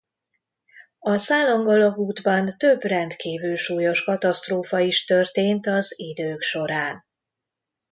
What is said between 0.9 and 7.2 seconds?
A Szálang-alagútban több rendkívül súlyos katasztrófa is történt az idők során.